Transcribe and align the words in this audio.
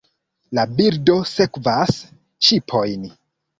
La 0.59 0.63
birdo 0.79 1.17
sekvas 1.33 2.01
ŝipojn. 2.49 3.09